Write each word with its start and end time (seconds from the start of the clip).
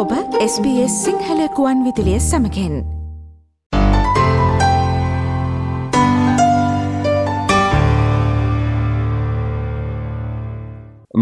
ඔබ 0.00 0.12
SBS 0.42 0.92
සිංහල 1.04 1.40
කුවන් 1.56 1.80
විදිලිය 1.86 2.18
සමකෙන් 2.26 2.74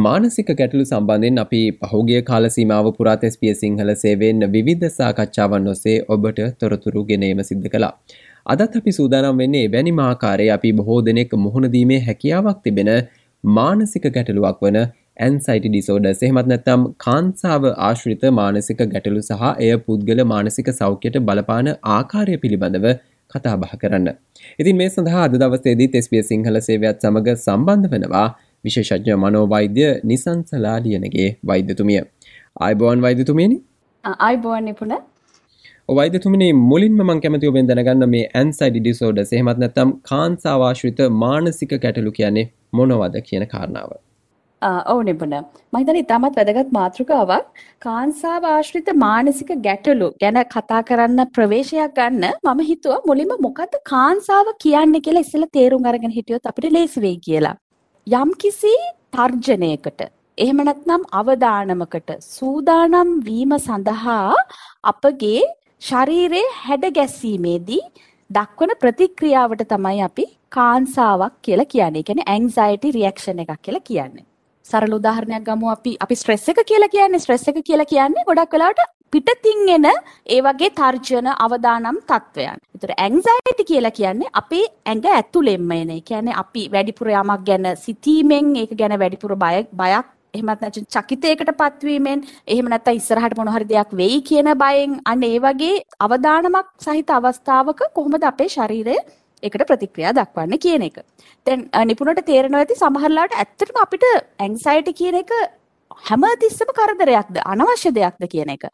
මානසික 0.04 0.53
ගැටලු 0.53 0.85
සම්බන්ධයෙන් 0.85 1.42
අපි 1.45 1.63
පහුගිය 1.83 2.21
කාලසීමාව 2.21 2.91
පුරාත් 2.99 3.27
SBS 3.31 3.64
සිංහල 3.64 3.91
සේවෙන් 3.95 4.46
විවිධ 4.54 4.87
සාකච්ඡාවන් 4.99 5.67
ඔස්සේ 5.74 5.97
ඔබට 6.08 6.40
තොරතුරු 6.60 7.03
ගෙනීම 7.10 7.42
සිද්ධ 7.51 7.69
කළා. 7.74 7.92
අදත් 8.47 8.79
අපි 8.83 8.97
සූදානම් 9.01 9.42
වෙන්නේ 9.42 9.67
වැනි 9.74 9.97
මාකාරය 10.03 10.49
අපි 10.58 10.72
බොහෝ 10.72 11.01
දෙනෙක් 11.08 11.37
මුහුණදීමේ 11.47 12.01
හැකියාවක් 12.06 12.63
තිබෙන 12.69 12.92
මානසික 13.45 14.08
ගැටලුවක් 14.15 14.67
වන 14.67 14.81
ඇන්සයිටි 15.19 15.69
ඩිසෝඩ 15.69 16.09
සෙහමත් 16.14 16.48
නැත්තම් 16.52 16.82
කාන්සාාව 17.04 17.64
ආශ්‍රිත 17.88 18.24
මානසික 18.38 18.80
ගැටලු 18.84 19.22
සහ 19.22 19.45
එය 19.59 19.70
පුද්ගල 19.86 20.22
මානසික 20.32 20.70
සෞඛ්‍යයට 20.72 21.18
බලපාන 21.28 21.70
ආකාරය 21.95 22.36
පිළිබඳව 22.45 22.86
කතා 23.30 23.56
බහ 23.56 23.74
කරන්න. 23.82 24.09
ඉතින් 24.60 24.80
මේ 24.80 24.90
සඳහා 24.90 25.24
අද 25.24 25.36
දවසේදී 25.42 25.90
තෙස්පිය 25.95 26.23
සිංහල 26.23 26.60
සේවයක් 26.60 27.04
සමඟ 27.04 27.30
සම්බන්ධ 27.36 27.92
වනවා 27.95 28.26
විශේෂඥ 28.64 29.20
මනෝවෛද්‍ය 29.24 29.86
නිසංසලා 30.04 30.78
ලියනගේ 30.80 31.28
වෛද්‍යතුමිය. 31.45 32.02
අයිබෝන් 32.60 33.06
වෛද්‍යතුමියනි 33.06 33.56
අයිබෝන් 34.20 34.64
නිපුණ 34.64 34.98
වෛදතුමනි 35.90 36.48
මුලින්ම 36.64 36.98
මං 37.02 37.20
කැමති 37.20 37.48
ඔබෙන් 37.48 37.68
දැනගන්න 37.68 38.06
මේ 38.09 38.26
ඇන්සයිඩි 38.34 38.80
ඩිසෝඩ 38.80 39.20
සෙහමත් 39.26 39.62
නැතම් 39.62 39.92
කාන්සාවාශ්‍රිත 40.02 41.00
මානසික 41.23 41.73
ගැටලු 41.76 42.12
කියන්නේ 42.12 42.50
මොනවද 42.73 43.16
කියන 43.28 43.46
කාරණාව. 43.46 43.90
ඔව් 44.62 45.00
නිබුණ 45.02 45.34
මහිතන 45.72 45.98
ඉතාමත් 46.00 46.38
වැදගත් 46.38 46.70
මාතෘකාවක් 46.72 47.46
කාන්සාව 47.80 48.46
ආශ්‍රිත 48.46 48.88
මානසික 48.96 49.50
ගැටලු 49.66 50.09
ගැන 50.23 50.38
කතා 50.54 50.80
කරන්න 50.82 51.23
ප්‍රවේශයක් 51.34 51.95
ගන්න 51.95 52.24
මම 52.45 52.62
හිතුවා 52.70 53.00
මුලින්ම 53.06 53.32
මොකද්ද 53.38 53.74
කාන්සාව 53.84 54.52
කියන්නේ 54.59 55.00
කියලා 55.00 55.24
ඉස්සෙල්ලා 55.26 55.54
තේරුම් 55.59 55.87
අරගෙන 55.87 56.16
හිටියොත් 56.18 56.50
අපිට 56.50 56.73
ලේසි 56.73 57.00
වෙයි 57.00 57.18
කියලා. 57.26 57.56
යම්කිසි 58.06 58.74
තර්ජනයකට 59.12 60.00
එහෙම 60.38 60.59
නැත්නම් 60.62 61.04
අවදානමකට 61.12 62.10
සූදානම් 62.26 63.15
වීම 63.28 63.54
සඳහා 63.59 64.34
අපගේ 64.93 65.43
ශරීරයේ 65.83 66.55
හැඩ 66.62 66.87
ගැස්සීමේදී 66.98 67.83
දක්වන 68.31 68.75
ප්‍රතික්‍රියාවට 68.83 69.62
තමයි 69.70 70.03
අපි 70.03 70.25
කාන්සාවක් 70.50 71.34
කියලා 71.43 71.70
කියන්නේ. 71.75 72.00
ඒ 72.00 72.09
කියන්නේ 72.09 72.31
ඇන්සයිටි 72.34 72.95
රියැක්ෂන් 72.97 73.45
එකක් 73.45 73.55
කියලා 73.62 73.87
කියන්නේ. 73.91 74.28
සරල 74.71 74.95
උදාහරණයක් 74.95 75.45
ගමු 75.45 75.73
අපි 75.75 75.93
අපි 76.05 76.15
ස්ට්‍රෙස් 76.15 76.49
එක 76.53 76.63
කියලා 76.65 76.95
කියන්නේ 76.95 77.21
ස්ට්‍රෙස් 77.21 77.49
එක 77.51 77.61
කියලා 77.63 77.89
කියන්නේ 77.89 78.27
ගොඩක් 78.29 78.55
වෙලාවට 78.55 78.83
පිටතින් 79.13 79.69
එන 79.69 79.87
ඒ 79.87 80.41
වගේ 80.41 80.71
තර්ජන 80.73 81.31
අවදානම් 81.37 81.99
තත්වයන්. 82.03 82.59
ඒතර 82.75 82.93
ඇන්සයිටි 82.99 83.65
කියලා 83.65 83.93
කියන්නේ 83.93 84.35
අපේ 84.35 84.67
ඇඟ 84.87 85.09
ඇතුළෙන්ම 85.13 85.73
එන. 85.73 85.91
ඒ 85.91 86.03
කියන්නේ 86.03 86.39
අපි 86.43 86.69
වැඩිපුර 86.75 87.11
යමක් 87.15 87.49
ගැන 87.49 87.67
සිතීමෙන් 87.79 88.55
ඒක 88.57 88.77
ගැන 88.77 88.99
වැඩිපුර 88.99 89.37
බය 89.37 89.57
බයක් 89.75 90.15
එහෙමත් 90.35 90.61
නැත්නම් 90.61 90.87
චකිතයකට 90.87 91.53
පත්වීමෙන් 91.61 92.25
එහෙම 92.47 92.69
නැත්නම් 92.69 92.99
ඉස්සරහට 93.01 93.37
මොන 93.39 93.49
හරි 93.49 93.67
දෙයක් 93.67 93.95
වෙයි 94.01 94.19
කියන 94.23 94.51
බයෙන් 94.57 94.99
අන්න 95.05 95.25
ඒ 95.25 95.39
වගේ 95.41 95.81
අවදානමක් 96.01 96.69
සහිත 96.81 97.11
අවස්ථාවක 97.11 97.81
කොහොමද 97.95 98.25
අපේ 98.25 98.49
ශරීරය 98.49 98.99
ඒකට 99.42 99.67
ප්‍රතික්‍රියා 99.70 100.12
දක්වන්න 100.19 100.58
කියන 100.64 100.83
එක. 100.89 100.98
දැන් 101.47 101.64
නිපුණට 101.91 102.25
තේරෙනවා 102.27 102.64
ඇති 102.64 102.81
සමහරලාට 102.83 103.39
ඇත්තටම 103.42 103.81
අපිට 103.84 104.06
ඇන්සයිටි 104.44 104.92
කියන 105.00 105.20
එක 105.22 105.33
හැමතිස්සම 106.08 106.72
කරදරයක්ද 106.78 107.41
අනවශ්‍ය 107.44 107.94
දෙයක්ද 107.94 108.28
කියන 108.34 108.55
එක. 108.56 108.69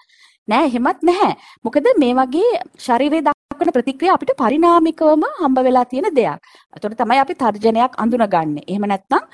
නෑ 0.49 0.69
එහෙමත් 0.69 1.01
නැහැ. 1.03 1.37
මොකද 1.65 1.89
මේ 2.03 2.15
වගේ 2.21 2.61
ශරීරයේ 2.87 3.25
දක්වන 3.29 3.73
ප්‍රතික්‍රියා 3.77 4.17
අපිට 4.19 4.35
පරිණාමිකවම 4.43 5.25
හම්බ 5.41 5.65
වෙලා 5.69 5.85
තියෙන 5.93 6.11
දෙයක්. 6.19 6.41
ඒතකොට 6.75 6.99
තමයි 7.01 7.23
අපි 7.25 7.35
තර්ජනයක් 7.45 7.97
අඳුනගන්නේ. 8.05 8.67
එහෙම 8.69 8.85
නැත්නම් 8.93 9.25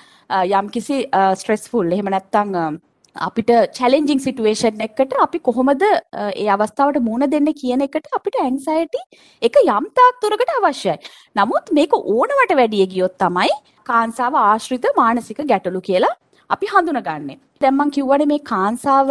යම්කිසි 0.60 1.00
ස්ට්‍රෙස්ෆුල් 1.40 1.92
එහෙම 1.92 2.14
නැත්නම් 2.14 2.78
අපිට 3.16 3.50
චැලෙන්ජිං 3.74 4.20
සිටුවේෂන් 4.20 4.80
එකට 4.80 5.14
අපි 5.20 5.38
කොහොමද 5.40 5.82
ඒ 5.82 6.46
අවස්ථාවට 6.48 7.00
මුහුණ 7.02 7.30
දෙන්න 7.30 7.52
කියන 7.52 7.82
එකට 7.82 8.06
අපිට 8.12 8.36
ඇන්සයිටි 8.36 9.00
එක 9.42 9.56
යම් 9.62 9.88
තාක් 9.92 10.20
දුරකට 10.22 10.52
අවශ්‍යයි. 10.58 10.96
නමුත් 11.36 11.72
මේක 11.72 11.92
ඕනවට 11.94 12.54
වැඩිය 12.56 12.86
ගියොත් 12.86 13.18
තමයි 13.18 13.50
කාන්සාව 13.86 14.34
ආශ්‍රිත 14.36 14.86
මානසික 14.96 15.42
ගැටලු 15.44 15.80
කියලා 15.80 16.14
අපි 16.50 16.66
හඳුනගන්නේ. 16.66 17.38
දැන් 17.60 17.74
මම 17.74 17.90
කිව්වනේ 17.90 18.26
මේ 18.26 18.38
කාන්සාව 18.38 19.06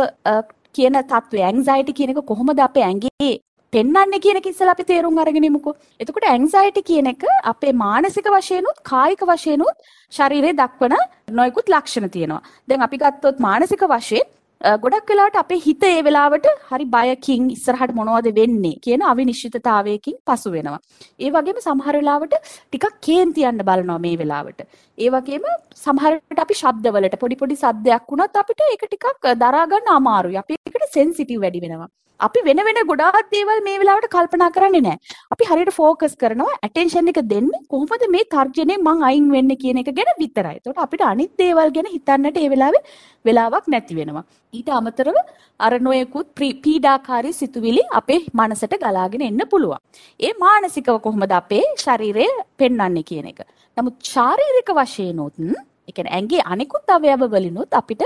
කියන 0.74 0.96
තත්ත්වය 1.04 1.44
ඇන්සයිටි 1.44 1.94
කියන 1.94 2.16
එක 2.16 2.26
කොහොමද 2.26 2.60
අපේ 2.60 2.84
ඇඟේ 2.84 3.32
පෙන්වන්නේ 3.74 4.20
කියන 4.20 4.38
එක 4.40 4.50
ඉස්සලා 4.52 4.74
අපි 4.76 4.84
තේරුම් 4.84 5.18
අරගෙන 5.18 5.44
ඉමුකෝ. 5.44 5.76
එතකොට 6.00 6.26
ඇන්සයිටි 6.26 6.82
කියන 6.90 7.10
එක 7.12 7.24
අපේ 7.52 7.74
මානසික 7.76 8.30
වශයෙන්ුත් 8.36 8.80
කායික 8.92 9.22
වශයෙන්ුත් 9.32 9.76
ශරීරයේ 10.12 10.58
දක්වන 10.62 10.96
නොයෙකුත් 11.32 11.70
ලක්ෂණ 11.70 12.10
තියෙනවා. 12.10 12.44
දැන් 12.68 12.82
අපි 12.82 12.98
ගත්තොත් 12.98 13.40
මානසික 13.40 13.84
වශයෙන් 13.94 14.28
ගොඩක් 14.62 15.12
වෙලාවට 15.12 15.38
අපේ 15.42 15.60
හිත 15.66 15.84
ඒ 15.84 16.02
වෙලාවට 16.04 16.48
හරි 16.70 16.86
බයකින් 16.96 17.44
ඉස්සරහට 17.52 17.94
මොනවද 18.00 18.28
වෙන්නේ 18.36 18.80
කියන 18.86 19.02
අවිනිශ්චිතතාවයකින් 19.12 20.18
පසු 20.28 20.52
වෙනවා. 20.52 20.80
ඒ 21.20 21.32
වගේම 21.32 21.62
සමහර 21.64 21.96
වෙලාවට 21.96 22.36
ටිකක් 22.36 23.00
කේන්ති 23.08 23.48
යන්න 23.50 23.64
බලනවා 23.64 24.00
මේ 24.06 24.18
වෙලාවට. 24.22 24.60
ඒ 24.98 25.10
වගේම 25.10 25.48
සමහරට 25.84 26.44
අපි 26.46 26.60
ශබ්දවලට 26.62 27.20
පොඩි 27.24 27.40
පොඩි 27.42 27.62
සද්දයක් 27.64 28.12
වුණත් 28.12 28.42
අපිට 28.44 28.66
ඒක 28.68 28.84
ටිකක් 28.86 29.32
දරා 29.44 29.66
ගන්න 29.66 29.96
අමාරුයි. 29.96 30.42
අපි 30.44 30.59
ඒකට 30.70 30.94
සෙන්සිටිව් 31.00 31.42
වැඩි 31.46 31.66
වෙනවා. 31.66 31.90
අපි 32.20 32.40
වෙන 32.48 32.60
වෙන 32.68 32.80
ගොඩාක් 32.90 33.30
දේවල් 33.34 33.60
මේ 33.68 33.78
වෙලාවට 33.82 34.08
කල්පනා 34.16 34.50
කරන්නේ 34.56 34.84
නැහැ. 34.86 34.98
අපි 35.34 35.48
හරියට 35.50 35.72
ફોකස් 35.78 36.16
කරනවා 36.24 36.58
ඇටෙන්ෂන් 36.68 37.12
එක 37.12 37.20
දෙන්නේ 37.34 37.62
කොහොමද 37.74 38.04
මේ 38.16 38.26
තර්ජනේ 38.34 38.78
මං 38.78 39.06
අයින් 39.10 39.30
වෙන්නේ 39.36 39.60
කියන 39.64 39.80
එක 39.82 39.92
ගැන 40.00 40.12
විතරයි. 40.24 40.58
ඒකට 40.58 40.84
අපිට 40.86 41.06
අනිත් 41.12 41.32
දේවල් 41.42 41.72
ගැන 41.78 41.88
හිතන්නට 41.96 42.42
ඒ 42.44 42.50
වෙලාවේ 42.54 42.84
වෙලාවක් 43.26 43.72
නැති 43.74 44.00
වෙනවා. 44.00 44.26
ඊට 44.54 44.70
අමතරව 44.80 45.18
අර 45.60 45.72
නොයෙකුත් 45.88 46.28
පීඩාකාරී 46.66 47.40
සිතුවිලි 47.42 47.84
අපේ 48.02 48.22
මනසට 48.34 48.78
ගලාගෙන 48.84 49.26
එන්න 49.30 49.42
පුළුවන්. 49.54 49.80
ඒ 50.20 50.34
මානසිකව 50.46 50.94
කොහොමද 51.08 51.36
අපේ 51.42 51.66
ශරීරය 51.86 52.30
පෙන්වන්නේ 52.60 53.10
කියන 53.12 53.34
එක. 53.34 53.42
නමුත් 53.78 53.98
ශාරීරික 54.14 54.72
වශයෙන් 54.78 55.26
උත් 55.28 55.36
ඒ 55.40 55.94
කියන්නේ 55.96 56.16
ඇඟේ 56.16 56.48
අනිකුත් 56.54 56.96
අවයව 56.96 57.22
වලිනුත් 57.34 57.80
අපිට 57.80 58.04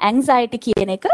ඇන්සයිටි 0.00 0.58
කියන 0.66 0.90
එක 0.96 1.06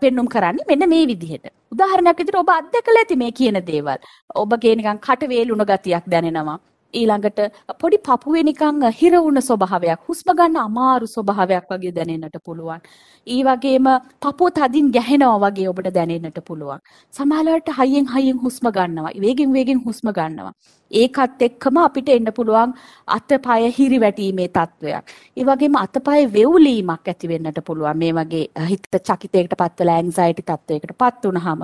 පෙන්눔 0.00 0.26
කරන්නේ 0.34 0.68
මෙන්න 0.68 0.88
මේ 0.88 1.06
විදිහට. 1.06 1.46
උදාහරණයක් 1.72 2.18
විදිහට 2.18 2.40
ඔබ 2.42 2.50
අත්දැකලා 2.58 3.02
ඇති 3.02 3.16
මේ 3.16 3.32
කියන 3.32 3.58
දේවල්. 3.70 3.98
ඔබගේ 4.34 4.74
නිකන් 4.76 4.98
කට 5.06 5.28
වේලුණ 5.28 5.64
ගතියක් 5.70 6.04
දැනෙනවා. 6.14 6.58
ඊළඟට 6.94 7.40
පොඩි 7.80 7.98
පපුවේ 8.00 8.42
නිකන් 8.42 8.82
හිර 9.00 9.14
වුණ 9.16 9.40
ස්වභාවයක් 9.40 10.04
හුස්ම 10.08 10.28
ගන්න 10.32 10.58
අමාරු 10.62 11.06
ස්වභාවයක් 11.06 11.66
වගේ 11.70 11.94
දැනෙන්නට 11.98 12.36
පුළුවන්. 12.44 12.80
ඊ 13.26 13.42
වගේම 13.44 13.88
පපුව 14.20 14.52
තදින් 14.58 14.92
ගැහෙනවා 14.92 15.40
වගේ 15.44 15.68
ඔබට 15.68 15.90
දැනෙන්නට 15.94 16.38
පුළුවන්. 16.44 16.80
සමහරවිට 17.12 17.72
හයියෙන් 17.78 18.06
හයියෙන් 18.14 18.38
හුස්ම 18.44 18.68
ගන්නවා. 18.68 19.12
වේගෙන් 19.20 19.52
වේගෙන් 19.52 19.84
හුස්ම 19.86 20.12
ගන්නවා. 20.12 20.54
ඒකත් 20.90 21.42
එක්කම 21.42 21.76
අපිට 21.78 22.08
එන්න 22.08 22.32
පුළුවන් 22.36 22.74
අතපය 23.08 23.70
හිරිවැටීමේ 23.78 24.48
තත්වයක්. 24.50 25.04
ඒ 25.36 25.44
වගේම 25.44 25.78
අතපය 25.84 26.18
වෙවුලීමක් 26.32 27.08
ඇති 27.08 27.28
වෙන්නට 27.28 27.60
පුළුවන්. 27.66 27.98
මේ 27.98 28.12
වගේ 28.12 28.66
හිත 28.70 28.88
චකිතයකට 29.02 29.56
පත් 29.56 29.80
වෙලා 29.80 29.96
ඇන්සයිටි 29.96 30.42
තත්වයකට 30.42 30.98
පත් 30.98 31.24
වුනහම. 31.24 31.62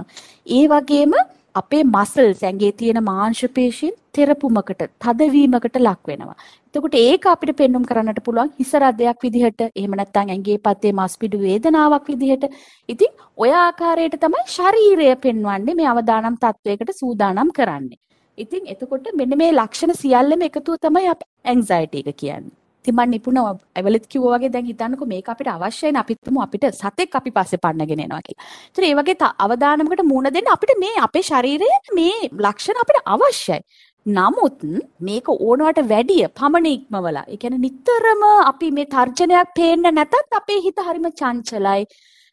ඒ 0.49 0.65
වගේම 0.69 1.13
අපේ 1.55 1.83
මසල්ස් 1.85 2.41
ඇඟේ 2.43 2.73
තියෙන 2.81 2.99
මාංශ 3.05 3.43
පේශීන් 3.55 3.95
තෙරපුමකට 4.13 4.83
තදවීමකට 5.05 5.79
ලක් 5.81 6.11
වෙනවා. 6.11 6.37
එතකොට 6.69 6.97
ඒක 6.97 7.27
අපිට 7.33 7.53
පෙන්눔 7.61 7.85
කරන්නට 7.91 8.21
පුළුවන් 8.27 8.51
හිස 8.59 8.73
රදයක් 8.81 9.25
විදිහට 9.27 9.63
එහෙම 9.69 9.97
නැත්නම් 10.01 10.33
ඇඟේ 10.35 10.59
පතේ 10.67 10.93
මස්පිඩු 10.93 11.41
වේදනාවක් 11.41 12.07
විදිහට. 12.13 12.45
ඉතින් 12.89 13.13
ඔය 13.37 13.51
ආකාරයට 13.63 14.19
තමයි 14.25 14.45
ශරීරය 14.57 15.09
පෙන්වන්නේ 15.25 15.79
මේ 15.81 15.91
අවදානම් 15.95 16.39
තත්වයකට 16.45 16.95
සූදානම් 17.01 17.51
කරන්නේ. 17.51 17.99
ඉතින් 18.39 18.71
එතකොට 18.75 19.13
මෙන්න 19.15 19.39
මේ 19.39 19.53
ලක්ෂණ 19.53 19.95
සියල්ලම 19.95 20.49
එකතුව 20.49 20.79
තමයි 20.79 21.13
ඇන්සයිටි 21.45 22.05
එක 22.05 22.17
කියන්නේ. 22.17 22.57
ඉතින් 22.89 22.97
මම 22.97 23.11
නිපුණ 23.11 23.39
ඇවලත් 23.77 24.07
කිව්වා 24.09 24.39
වගේ 24.39 24.53
දැන් 24.53 24.67
හිතන්නකෝ 24.67 25.09
මේක 25.09 25.29
අපිට 25.29 25.49
අවශ්‍යයි 25.49 25.93
නේ 25.93 26.01
අපිටම 26.01 26.39
අපිට 26.47 26.65
සතෙක් 26.73 27.15
අපි 27.15 27.31
පස්සේ 27.31 27.61
පන්නගෙන 27.65 28.03
එනවා 28.05 28.23
කියලා. 28.27 28.47
ඒතර 28.69 28.85
ඒ 28.89 28.95
වගේ 28.95 29.29
අවදානමකට 29.47 30.03
මුණ 30.13 30.31
දෙන්න 30.37 30.51
අපිට 30.55 30.73
මේ 30.85 30.97
අපේ 31.07 31.23
ශරීරයේ 31.23 31.79
මේ 31.99 32.31
ලක්ෂණ 32.47 32.83
අපිට 32.83 32.99
අවශ්‍යයි. 33.15 33.61
නමුත් 34.07 34.61
මේක 35.01 35.29
ඕනවට 35.29 35.81
වැඩිය 35.93 36.29
පමණ 36.41 36.69
ඉක්මවලා. 36.75 37.25
ඒ 37.29 37.37
කියන්නේ 37.37 37.65
නිතරම 37.67 38.23
අපි 38.51 38.71
මේ 38.71 38.91
තර්ජනයක් 38.95 39.55
පේන්න 39.59 39.89
නැතත් 39.95 40.37
අපේ 40.41 40.61
හිත 40.67 40.85
හරිම 40.89 41.09
චංචලයි. 41.21 41.83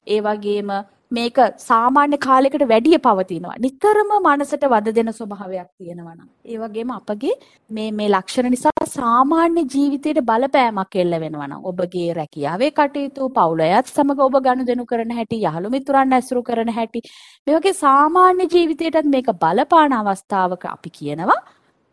ඒ 0.08 0.20
වගේම 0.22 0.70
මේක 1.18 1.38
සාමාන්‍ය 1.62 2.18
කාලයකට 2.26 2.64
වැඩිය 2.72 2.98
පවතිනවා. 3.06 3.56
නිතරම 3.60 4.12
මනසට 4.18 4.64
වද 4.74 4.94
දෙන 4.98 5.12
ස්වභාවයක් 5.12 5.68
තියෙනවා 5.78 6.14
නම්. 6.16 6.30
ඒ 6.46 6.58
වගේම 6.58 6.92
අපගේ 6.98 7.34
මේ 7.70 7.90
මේ 7.92 8.10
ලක්ෂණ 8.10 8.50
නිසා 8.50 8.86
සාමාන්‍ය 8.94 9.66
ජීවිතයට 9.74 10.22
බලපෑමක් 10.30 10.96
එල්ල 11.04 11.18
වෙනවා 11.24 11.48
නම් 11.50 11.68
ඔබගේ 11.72 12.10
රැකියාවේ 12.20 12.72
කටයුතු, 12.72 13.30
පවුලයත් 13.30 13.94
සමග 13.94 14.20
ඔබ 14.28 14.40
ගනුදෙනු 14.48 14.86
කරන 14.86 15.14
හැටි, 15.18 15.42
යහළු 15.44 15.74
මිතුරන් 15.76 16.18
ඇසුරු 16.20 16.44
කරන 16.44 16.74
හැටි, 16.78 17.04
මේ 17.48 17.58
වගේ 17.58 17.76
සාමාන්‍ය 17.76 18.50
ජීවිතයටත් 18.56 19.12
මේක 19.16 19.32
බලපාන 19.44 20.00
අවස්ථාවක 20.02 20.66
අපි 20.76 20.96
කියනවා 21.00 21.42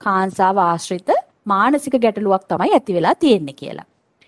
කාන්සාව 0.01 0.57
ආශ්‍රිත 0.61 1.11
මානසික 1.47 1.99
ගැටලුවක් 2.05 2.47
තමයි 2.49 2.73
ඇති 2.73 2.95
වෙලා 2.95 3.15
තියෙන්නේ 3.17 3.59
කියලා. 3.61 3.87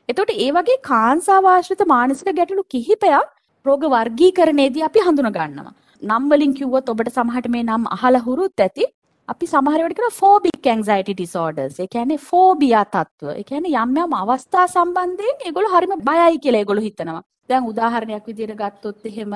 එතකොට 0.08 0.34
ඒ 0.36 0.50
වගේ 0.52 0.82
කාන්සාව 0.88 1.48
ආශ්‍රිත 1.52 1.82
මානසික 1.86 2.30
ගැටලු 2.38 2.64
කිහිපයක් 2.68 3.32
රෝග 3.66 3.84
වර්ගීකරණයේදී 3.92 4.84
අපි 4.88 5.02
හඳුන 5.06 5.28
ගන්නවා. 5.36 5.72
නම් 6.08 6.24
වලින් 6.30 6.52
කිව්වොත් 6.58 6.90
ඔබට 6.92 7.10
සමහරට 7.16 7.46
මේ 7.54 7.64
නම් 7.64 7.84
අහලා 7.96 8.24
හුරුත් 8.26 8.62
ඇති. 8.64 8.84
අපි 9.28 9.46
සමහර 9.52 9.78
වෙලාවට 9.78 10.00
කියන 10.00 10.14
phobic 10.18 10.66
anxiety 10.74 11.14
disorders. 11.20 11.78
ඒ 11.84 11.88
කියන්නේ 11.94 12.18
phobia 12.28 12.82
තත්ත්ව. 12.94 13.36
ඒ 13.40 13.44
කියන්නේ 13.50 13.78
යම් 13.84 13.96
යම් 14.02 14.16
අවස්ථා 14.20 14.66
සම්බන්ධයෙන් 14.74 15.46
ඒගොල්ලෝ 15.46 15.72
හරිම 15.76 15.94
බයයි 16.10 16.42
කියලා 16.44 16.60
ඒගොල්ලෝ 16.64 16.86
හිතනවා. 16.88 17.22
දැන් 17.50 17.70
උදාහරණයක් 17.70 18.28
විදිහට 18.30 18.60
ගත්තොත් 18.60 19.08
එහෙම 19.12 19.32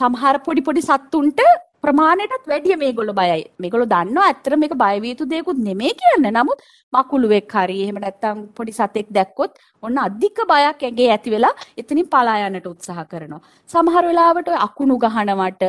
සමහර 0.00 0.36
පොඩි 0.46 0.66
පොඩි 0.68 0.86
සත්තුන්ට 0.90 1.42
ප්‍රමාණයටත් 1.84 2.44
වැඩිය 2.50 2.76
මේගොල්ලෝ 2.82 3.14
බයයි. 3.18 3.42
මේගොල්ලෝ 3.62 3.88
දන්නවා 3.92 4.26
ඇත්තට 4.30 4.56
මේක 4.62 4.74
බය 4.82 4.96
විය 5.04 5.12
යුතු 5.12 5.26
දෙයක්ුත් 5.32 5.58
නෙමෙයි 5.68 5.94
කියන්නේ. 6.02 6.32
නමුත් 6.36 6.60
මකුළුවෙක් 6.92 7.54
හරි 7.56 7.78
එහෙම 7.84 7.98
නැත්නම් 8.04 8.42
පොඩි 8.58 8.74
සතෙක් 8.78 9.08
දැක්කොත් 9.16 9.58
ඔන්න 9.82 9.98
අධික 10.04 10.38
බයක් 10.52 10.84
ඇඟේ 10.88 11.08
ඇති 11.14 11.34
වෙලා 11.34 11.54
එතනින් 11.82 12.08
පලා 12.12 12.36
යන්නට 12.46 12.68
උත්සාහ 12.72 13.06
කරනවා. 13.12 13.40
සමහර 13.68 14.04
වෙලාවට 14.10 14.52
අකුණු 14.66 14.98
ගහනවට, 15.04 15.64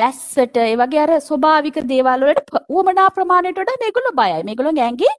වැස්සට, 0.00 0.56
ඒ 0.66 0.76
වගේ 0.82 1.02
අර 1.06 1.12
ස්වභාවික 1.28 1.82
දේවල් 1.92 2.28
වලට 2.28 2.62
උවමනා 2.76 3.08
ප්‍රමාණයට 3.18 3.60
වඩා 3.62 3.82
මේගොල්ලෝ 3.84 4.14
බයයි. 4.22 4.46
මේගොල්ලෝගේ 4.50 4.86
ඇඟේ 4.88 5.12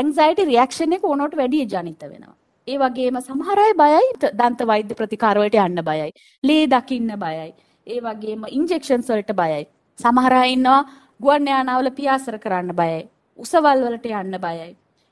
ඇන්සයිටි 0.00 0.50
රියැක්ෂන් 0.50 0.98
එක 0.98 1.06
ඕනවට 1.12 1.38
වැඩිය 1.42 1.68
ජනිත 1.74 2.02
වෙනවා. 2.10 2.34
ඒ 2.68 2.78
වගේම 2.78 3.20
සමහර 3.20 3.58
අය 3.66 3.72
බයයි 3.82 4.32
දන්ත 4.40 4.70
වෛද්‍ය 4.72 4.94
ප්‍රතිකාර 4.98 5.38
වලට 5.42 5.62
යන්න 5.66 5.86
බයයි. 5.90 6.10
ලේ 6.44 6.66
දකින්න 6.66 7.16
බයයි. 7.24 7.48
ඒ 7.86 8.00
වගේම 8.06 8.46
ඉන්ජෙක්ෂන්ස් 8.58 9.10
වලට 9.12 9.34
බයයි. 9.40 9.66
සමහර 9.98 10.34
අය 10.38 10.52
ඉන්නවා 10.56 10.80
ගුවන් 11.24 11.52
යානාවල 11.52 11.90
පියාසර 11.98 12.38
කරන්න 12.44 12.72
බයයි. 12.80 13.02
උසවල් 13.38 13.84
වලට 13.86 14.08
යන්න 14.22 14.38
බයයි. 14.46 14.70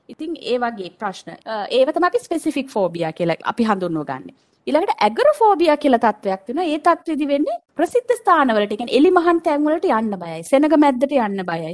ඉතින් 0.09 0.33
ඒ 0.53 0.57
වගේ 0.63 0.89
ප්‍රශ්න. 1.01 1.37
ඒව 1.77 1.91
තමයි 1.97 2.19
ස්පෙસિෆික් 2.25 2.67
ෆෝබියා 2.73 3.13
කියලා 3.19 3.37
අපි 3.51 3.63
හඳුන්වගන්නේ. 3.69 4.35
ඊළඟට 4.67 5.01
ඇගරොෆෝබියා 5.07 5.77
කියලා 5.83 6.01
තත්වයක් 6.05 6.43
තියෙනවා. 6.45 6.67
ඒ 6.73 6.79
තත්ත්වෙදි 6.87 7.27
වෙන්නේ 7.31 7.57
ප්‍රසිද්ධ 7.77 8.13
ස්ථානවලට, 8.19 8.71
ඒ 8.71 8.77
කියන්නේ 8.81 8.97
එලිමහන් 8.99 9.41
තැන් 9.47 9.65
වලට 9.67 9.89
යන්න 9.99 10.19
බයයි. 10.23 10.43
සෙනග 10.51 10.77
මැද්දට 10.83 11.15
යන්න 11.27 11.43
බයයි. 11.51 11.73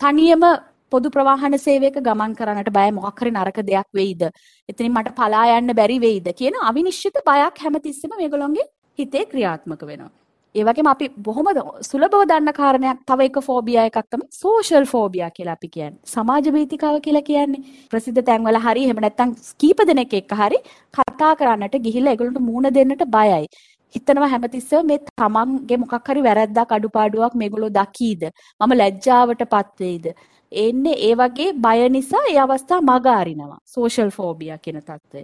තනියම 0.00 0.46
පොදු 0.92 1.10
ප්‍රවාහන 1.16 1.58
සේවයක 1.66 1.98
ගමන් 2.06 2.34
කරන්නට 2.38 2.70
බය 2.78 2.86
මොකක් 2.98 3.20
හරි 3.22 3.34
නරක 3.34 3.60
දෙයක් 3.70 3.88
වෙයිද? 4.00 4.22
එතනින් 4.68 4.94
මට 4.96 5.12
පලා 5.18 5.44
යන්න 5.58 5.74
බැරි 5.80 5.98
වෙයිද 6.06 6.32
කියන 6.40 6.56
අවිනිශ්චිත 6.70 7.20
බයක් 7.28 7.60
හැමතිස්සෙම 7.66 8.16
මේගොල්ලෝගේ 8.22 8.66
හිතේ 8.98 9.26
ක්‍රියාත්මක 9.32 9.84
වෙනවා. 9.90 10.10
ඒ 10.58 10.64
වගේම 10.66 10.88
අපි 10.92 11.06
බොහොම 11.26 11.48
සුලභව 11.88 12.22
දන්න 12.30 12.52
කාරණයක් 12.58 13.00
තව 13.10 13.26
එක 13.28 13.38
ෆෝබියා 13.48 13.86
එකක් 13.88 13.98
තමයි 14.12 14.28
සෝෂල් 14.38 14.86
ෆෝබියා 14.92 15.30
කියලා 15.36 15.56
අපි 15.58 15.68
කියන්නේ. 15.74 15.98
සමාජ 16.14 16.46
භීතිකාව 16.56 17.00
කියලා 17.06 17.24
කියන්නේ. 17.30 17.64
ප්‍රසිද්ධ 17.92 18.22
තැන්වල 18.28 18.60
හරි 18.66 18.84
එහෙම 18.86 19.02
නැත්නම් 19.04 19.34
කීප 19.62 19.82
දෙනෙක් 19.90 20.14
එක්ක 20.20 20.32
හරි 20.42 20.60
කතා 20.94 21.32
කරන්නට 21.40 21.76
ගිහිල්ලා 21.86 22.14
ඒගොල්ලන්ට 22.14 22.40
මූණ 22.48 22.70
දෙන්නට 22.78 23.04
බයයි. 23.16 23.46
හිතනවා 23.94 24.30
හැමතිස්සෙම 24.34 24.90
මේ 24.92 24.98
තමන්ගේ 25.12 25.80
මොකක් 25.84 26.10
හරි 26.10 26.26
වැරැද්දක් 26.28 26.74
අඩුපාඩුවක් 26.78 27.38
මේගොල්ලෝ 27.42 27.72
දකීද? 27.78 28.22
මම 28.60 28.76
ලැජ්ජාවටපත් 28.80 29.84
වෙයිද? 29.84 30.06
එන්නේ 30.52 30.96
ඒ 31.08 31.14
වගේ 31.22 31.50
බය 31.66 31.88
නිසා 31.96 32.24
ඒ 32.32 32.38
අවස්ථා 32.44 32.80
මග 32.80 33.06
අරිනවා. 33.20 33.60
සෝෂල් 33.74 34.14
ෆෝබියා 34.18 34.58
කියන 34.64 34.80
තත්ත්වය. 34.82 35.22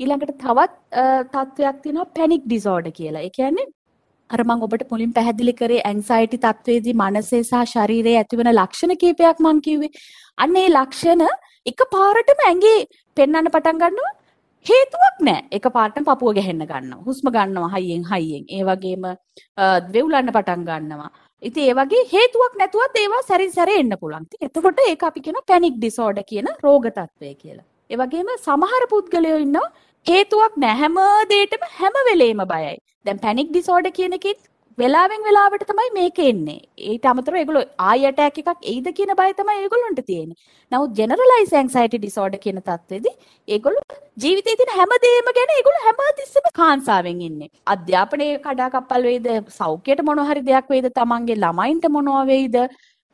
ඊළඟට 0.00 0.36
තවත් 0.42 0.72
තත්ත්වයක් 1.32 1.80
තියෙනවා 1.82 2.12
පැනික් 2.18 2.46
ඩිසෝඩර් 2.46 2.94
කියලා. 3.00 3.24
ඒ 3.28 3.34
කියන්නේ 3.38 3.66
අර 4.30 4.40
මම 4.44 4.62
ඔබට 4.66 4.84
මුලින් 4.90 5.12
පැහැදිලි 5.16 5.54
කරේ 5.60 5.80
ඇන්සයිටි 5.90 6.38
තත්වයේදී 6.44 6.94
මනසේ 7.00 7.42
සහ 7.42 7.64
ශරීරයේ 7.72 8.18
ඇතිවන 8.20 8.50
ලක්ෂණ 8.52 8.96
කීපයක් 9.02 9.40
මම 9.44 9.58
කිව්වේ. 9.66 9.90
අන්න 10.38 10.56
ඒ 10.56 10.68
ලක්ෂණ 10.70 11.24
එකපාරටම 11.66 12.44
ඇඟේ 12.46 12.78
පෙන්වන්න 13.16 13.50
පටන් 13.54 13.82
ගන්නවා 13.82 14.12
හේතුවක් 14.66 15.20
නැහැ. 15.20 15.44
එකපාරටම 15.58 16.08
පපුව 16.08 16.32
ගැහෙන්න 16.38 16.64
ගන්නවා. 16.70 17.02
හුස්ම 17.08 17.28
ගන්නවා 17.36 17.70
හයියෙන් 17.76 18.04
හයියෙන්. 18.12 18.44
ඒ 18.56 18.62
වගේම 18.70 19.04
වෙවුලන්න 19.94 20.32
පටන් 20.36 20.64
ගන්නවා. 20.70 21.10
ඉතින් 21.42 21.68
ඒ 21.68 21.76
වගේ 21.80 22.02
හේතුවක් 22.14 22.56
නැතුවත් 22.62 22.98
ඒවා 23.02 23.22
සැරින් 23.28 23.52
සැරේ 23.58 23.78
එන්න 23.82 23.96
පුළුවන්. 24.00 24.26
ඉතින් 24.34 24.48
එතකොට 24.48 24.82
ඒක 24.88 25.06
අපි 25.10 25.24
කියන 25.26 25.40
පැනික් 25.52 25.76
ඩිසෝඩර් 25.78 26.24
කියන 26.32 26.48
රෝග 26.66 26.88
තත්වය 26.98 27.34
කියලා. 27.42 27.66
ඒ 27.90 28.00
වගේම 28.02 28.32
සමහර 28.38 28.88
පුද්ගලයෝ 28.94 29.38
ඉන්නවා 29.46 29.68
හේතුවක් 30.06 30.58
නැහැ 30.64 30.80
හැම 30.82 30.98
දෙයකටම 31.32 31.70
හැම 31.78 32.02
වෙලේම 32.10 32.44
බයයි. 32.54 32.74
දැන් 33.06 33.22
පැනික් 33.24 33.48
ඩිසෝඩර් 33.52 33.92
කියන 33.98 34.16
එකෙත් 34.18 34.40
වෙලාවෙන් 34.78 35.24
වෙලාවට 35.26 35.64
තමයි 35.70 35.90
මේක 35.96 36.18
එන්නේ. 36.28 36.60
ඊට 36.90 37.04
අමතරව 37.10 37.36
ඒගොල්ලෝ 37.40 37.64
ආයි 37.88 38.06
ඇටැක් 38.08 38.38
එකක් 38.42 38.64
එයිද 38.72 38.88
කියන 38.98 39.12
බය 39.20 39.28
තමයි 39.40 39.58
ඒගොල්ලන්ට 39.64 40.00
තියෙන්නේ. 40.08 40.38
නමුත් 40.72 40.96
ජෙනරලයිස් 41.00 41.52
ඇන්සයිටි 41.60 42.00
ඩිසෝඩර් 42.04 42.40
කියන 42.44 42.62
තත්ත්වෙදී 42.68 43.14
ඒගොල්ලෝ 43.48 43.98
ජීවිතේ 44.24 44.56
තියෙන 44.60 44.72
හැම 44.78 44.96
දෙයක්ම 45.04 45.30
ගැන 45.38 45.54
ඒගොල්ලෝ 45.58 45.84
හැමතිස්සෙම 45.88 46.48
කාන්සාවෙන් 46.60 47.20
ඉන්නේ. 47.28 47.50
අධ්‍යාපනයේ 47.74 48.40
කඩාකප්පල් 48.46 49.06
වෙයිද, 49.10 49.28
සෞඛ්‍යයට 49.60 50.02
මොනවා 50.08 50.26
හරි 50.30 50.42
දෙයක් 50.50 50.74
වෙයිද, 50.74 50.90
තමන්ගේ 50.98 51.38
ළමයින්ට 51.44 51.86
මොනවා 51.98 52.24
වෙයිද, 52.32 52.58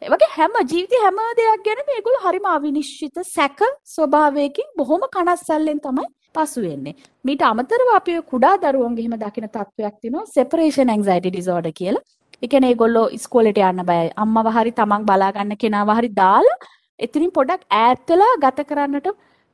ඒ 0.02 0.14
වගේ 0.14 0.30
හැම 0.38 0.56
ජීවිතේ 0.72 1.02
හැම 1.04 1.20
දෙයක් 1.42 1.66
ගැන 1.68 1.84
මේගොල්ලෝ 1.90 2.24
හරිම 2.26 2.48
අවිනිශ්චිත 2.54 3.22
සැක 3.34 3.60
ස්වභාවයකින් 3.96 4.72
බොහොම 4.80 5.06
කනස්සල්ලෙන් 5.16 5.84
තමයි 5.88 6.08
පසු 6.34 6.62
වෙන්නේ. 6.66 6.94
මීට 7.26 7.42
අමතරව 7.50 7.90
අපි 7.98 8.16
කුඩා 8.32 8.54
දරුවන්ගේ 8.64 9.04
එහෙම 9.04 9.16
දකින 9.22 9.46
තත්වයක් 9.56 9.94
තියෙනවා 10.02 10.26
separation 10.36 10.92
anxiety 10.96 11.30
disorder 11.38 11.72
කියලා. 11.80 12.04
ඒ 12.42 12.48
කියන්නේ 12.52 12.70
ඒගොල්ලෝ 12.74 13.06
ඉස්කෝලේට 13.16 13.62
යන්න 13.70 13.86
බයයි. 13.90 14.12
අම්මව 14.24 14.52
හරි 14.56 14.72
තමන් 14.78 15.08
බලා 15.10 15.32
ගන්න 15.36 15.60
කෙනාව 15.64 15.90
හරි 15.98 16.10
දාලා 16.20 16.58
එතනින් 17.06 17.32
පොඩක් 17.38 17.62
ඈත් 17.80 18.06
වෙලා 18.12 18.34
ගත 18.44 18.68
කරන්නට 18.70 19.08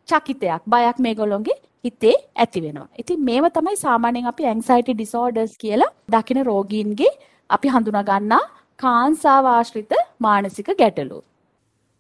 චකිතයක් 0.09 0.63
බයක් 0.73 0.99
මේගොල්ලොන්ගේ 1.07 1.57
හිතේ 1.85 2.17
ඇති 2.43 2.61
වෙනවා. 2.65 2.89
ඉතින් 3.03 3.25
මේව 3.29 3.47
තමයි 3.57 3.77
සාමාන්‍යයෙන් 3.87 4.31
අපි 4.33 4.45
anxiety 4.55 4.95
disorders 5.03 5.55
කියලා 5.63 5.95
දකින 6.15 6.41
රෝගීන්ගේ 6.51 7.13
අපි 7.51 7.73
හඳුනා 7.75 8.05
ගන්නා 8.11 8.45
කාන්සාව 8.83 9.45
ආශ්‍රිත 9.55 9.93
මානසික 10.27 10.71
ගැටලු. 10.83 11.19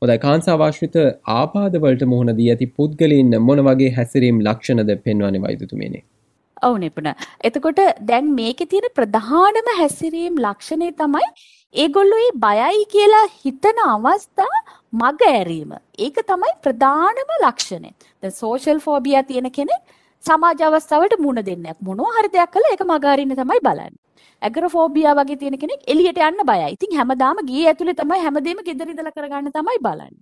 හොඳයි 0.02 0.18
කාන්සාවාශ්‍රිත 0.24 0.96
ආබාධවලට 1.34 2.02
මුහුණ 2.12 2.32
දී 2.38 2.48
ඇති 2.54 2.66
පුද්ගලයින් 2.78 3.30
මොන 3.44 3.62
වගේ 3.68 3.90
හැසිරීම් 3.98 4.38
ලක්ෂණද 4.46 4.90
පෙන්වන්නේ 5.06 5.42
වෛද්‍යතුමියනේ? 5.44 6.02
ඔව් 6.62 6.74
නිපුණ. 6.78 7.08
එතකොට 7.44 7.80
දැන් 8.10 8.28
මේකේ 8.34 8.68
තියෙන 8.72 8.88
ප්‍රධානම 8.94 9.70
හැසිරීම් 9.80 10.42
ලක්ෂණය 10.46 10.90
තමයි 11.00 11.26
ඒගොල්ලෝ 11.74 12.28
බයයි 12.44 12.84
කියලා 12.94 13.24
හිතන 13.42 13.82
අවස්ථා 13.86 14.60
මග 14.92 15.30
ඇරීම. 15.30 15.72
ඒක 15.98 16.20
තමයි 16.32 16.54
ප්‍රධානම 16.64 17.36
ලක්ෂණය. 17.38 17.92
දැන් 18.22 18.34
සෝෂල් 18.34 18.82
ෆෝබියා 18.86 19.26
තියෙන 19.30 19.50
කෙනෙක් 19.50 19.96
සමාජ 20.24 20.66
අවස්ථාවලට 20.68 21.22
මුහුණ 21.24 21.46
දෙන්නේ 21.50 21.62
නැහැ. 21.66 21.86
මොනවා 21.88 22.18
හරි 22.18 22.34
දෙයක් 22.36 22.52
කළා 22.54 22.74
ඒක 22.74 22.84
මග 22.86 23.14
අරින්න 23.14 23.36
තමයි 23.36 23.64
බලන්නේ. 23.68 24.05
ඇග්‍රෆෝබියා 24.42 25.14
වගේ 25.20 25.38
තියෙන 25.42 25.58
කෙනෙක් 25.62 25.86
එළියට 25.94 26.20
යන්න 26.28 26.42
බයයි. 26.50 26.72
ඉතින් 26.76 26.98
හැමදාම 26.98 27.40
ගියේ 27.50 27.70
ඇතුලේ 27.72 27.96
තමයි 28.02 28.20
හැමදේම 28.26 28.66
ගෙදර 28.68 28.92
ඉඳලා 28.92 29.16
කරගන්න 29.16 29.56
තමයි 29.56 29.80
බලන්නේ. 29.86 30.12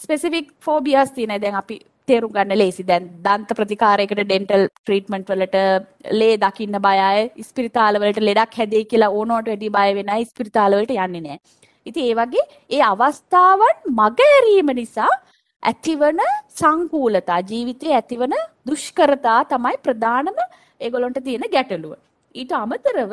ස්පෙસિෆික් 0.00 0.54
ෆෝබියාස් 0.66 1.12
තියෙනවා. 1.16 1.42
දැන් 1.44 1.60
අපි 1.62 1.76
තේරුම් 2.08 2.32
ගන්න 2.36 2.58
ලේසි. 2.62 2.86
දැන් 2.90 3.10
දන්ත 3.26 3.58
ප්‍රතිකාරයකට 3.58 4.22
ඩෙන්ටල් 4.22 4.64
ට්‍රීට්මන්ට් 4.70 5.30
වලට 5.32 5.58
ලේ 6.20 6.38
දකින්න 6.44 6.80
බය 6.86 6.96
අය, 7.10 7.20
ස්පිරිතාල 7.50 8.00
වලට 8.02 8.24
ලෙඩක් 8.28 8.58
හැදෙයි 8.60 8.88
කියලා 8.94 9.12
ඕනෝට 9.18 9.52
වැඩි 9.52 9.70
බය 9.76 9.90
වෙන 9.98 10.16
අය 10.16 10.24
ස්පිරිතාල 10.32 10.78
වලට 10.78 10.98
යන්නේ 11.06 11.24
නැහැ. 11.26 11.40
ඉතින් 11.86 12.10
ඒ 12.10 12.16
වගේ 12.20 12.44
ඒ 12.76 12.82
අවස්ථාවන් 12.90 13.78
මග 13.92 14.28
ඇරීම 14.32 14.74
නිසා 14.80 15.12
ඇතිවන 15.62 16.20
සංකූලතා 16.60 17.40
ජීවිතයේ 17.50 17.94
ඇතිවන 18.00 18.34
දුෂ්කරතා 18.68 19.38
තමයි 19.52 19.76
ප්‍රධානම 19.86 20.38
ඒගොල්ලන්ට 20.80 21.24
තියෙන 21.26 21.46
ගැටලුව. 21.54 21.94
ඊට 22.34 22.52
අමතරව 22.62 23.12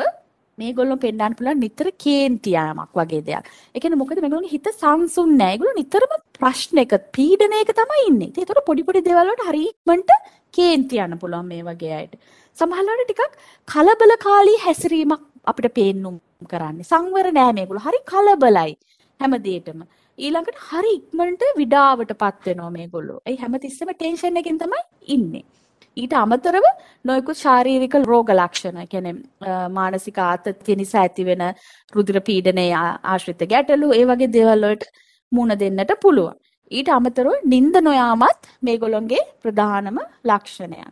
මේගොල්ලෝ 0.57 0.97
පෙන්වන්න 1.03 1.35
පුළුවන් 1.37 1.61
නිතර 1.65 1.87
කේන්ති 2.03 2.51
යාමක් 2.55 2.91
වගේ 2.99 3.21
දෙයක්. 3.29 3.45
ඒ 3.75 3.79
කියන්නේ 3.79 4.01
මොකද 4.01 4.21
මේගොල්ලෝගේ 4.25 4.53
හිත 4.55 4.67
සංසුන් 4.73 5.31
නැහැ. 5.37 5.53
ඒගොල්ලෝ 5.55 5.77
නිතරම 5.79 6.13
ප්‍රශ්නයක 6.39 6.93
පීඩනයක 7.17 7.71
තමයි 7.79 8.03
ඉන්නේ. 8.09 8.29
ඉතින් 8.31 8.43
ඒතකොට 8.43 8.67
පොඩි 8.69 8.87
පොඩි 8.87 9.05
දේවල් 9.07 9.31
වලට 9.31 9.47
හරි 9.49 9.63
ඉක්මනට 9.71 10.11
කේන්ති 10.57 11.01
යන්න 11.05 11.19
පුළුවන් 11.23 11.47
මේ 11.51 11.63
වගේ 11.69 11.93
අයට. 11.99 12.13
සමහරවිට 12.57 13.07
ටිකක් 13.09 13.39
කලබලකාරී 13.67 14.59
හැසිරීමක් 14.65 15.23
අපිට 15.51 15.73
පේන්නුම් 15.79 16.19
කරන්නේ. 16.51 16.89
සංවර 16.91 17.31
නෑ 17.39 17.57
මේගොල්ලෝ. 17.59 17.87
හරි 17.87 18.01
කලබලයි 18.11 18.77
හැම 19.19 19.33
දෙයකම. 19.47 19.81
ඊළඟට 20.17 20.61
හරි 20.69 20.91
ඉක්මනට 20.99 21.43
විඩාවටපත් 21.61 22.45
වෙනවා 22.47 22.71
මේගොල්ලෝ. 22.77 23.19
ඒ 23.29 23.37
හැමතිස්සෙම 23.43 23.91
ටෙන්ෂන් 23.95 24.39
එකෙන් 24.41 24.61
තමයි 24.63 24.81
ඉන්නේ. 25.15 25.45
ඊට 25.97 26.13
අමතරව 26.13 26.65
නොයෙකුත් 27.05 27.37
ශාරීරික 27.37 27.95
රෝග 28.05 28.29
ලක්ෂණ 28.31 28.87
කියන්නේ 28.91 29.67
මානසික 29.69 30.17
ආතතිය 30.19 30.77
නිසා 30.81 31.01
ඇතිවෙන 31.01 31.43
රුධිර 31.93 32.19
පීඩනයේ 32.29 32.71
ආශ්‍රිත 32.75 33.43
ගැටලු 33.53 33.91
ඒ 33.93 34.05
වගේ 34.05 34.31
දේවල් 34.37 34.65
වලට 34.67 34.87
මුහුණ 35.31 35.59
දෙන්නට 35.59 35.93
පුළුවන්. 36.01 36.37
ඊට 36.71 36.89
අමතරව 36.89 37.33
නිින්ද 37.45 37.75
නොයාමත් 37.87 38.49
මේගොල්ලොන්ගේ 38.61 39.27
ප්‍රධානම 39.43 39.99
ලක්ෂණයක්. 40.23 40.91